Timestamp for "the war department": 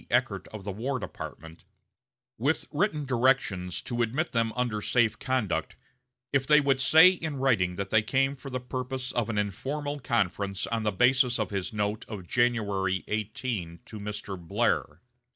0.63-1.63